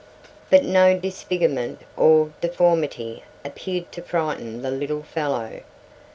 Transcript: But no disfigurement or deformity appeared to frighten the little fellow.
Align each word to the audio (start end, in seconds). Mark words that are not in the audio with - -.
But 0.49 0.63
no 0.63 0.97
disfigurement 0.97 1.81
or 1.95 2.33
deformity 2.41 3.21
appeared 3.45 3.91
to 3.91 4.01
frighten 4.01 4.63
the 4.63 4.71
little 4.71 5.03
fellow. 5.03 5.61